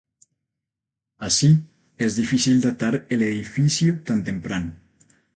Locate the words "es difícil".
1.99-2.59